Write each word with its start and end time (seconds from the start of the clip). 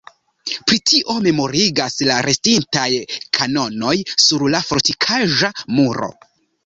Pri 0.69 0.77
tio 0.91 1.17
memorigas 1.25 1.97
la 2.11 2.15
restintaj 2.27 2.87
kanonoj 3.39 3.93
sur 4.25 4.47
la 4.55 4.63
fortikaĵa 4.71 5.53
muro. 5.79 6.11